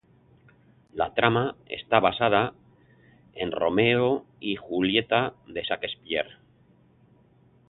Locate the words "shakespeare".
5.61-6.37